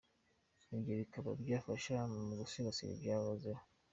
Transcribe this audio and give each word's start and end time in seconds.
Ibyo 0.75 0.93
bikaba 1.01 1.29
byafasha 1.41 1.95
mu 2.25 2.33
gusigasira 2.41 2.91
ibyahozeho. 2.93 3.61